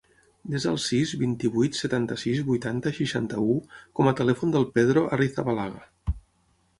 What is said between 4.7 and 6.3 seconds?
Pedro Arrizabalaga.